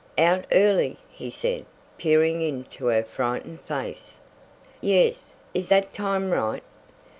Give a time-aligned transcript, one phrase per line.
[0.17, 1.63] "Out early," he said,
[1.99, 4.19] peering into her frightened face.
[4.81, 6.63] "Yes, is that time right?"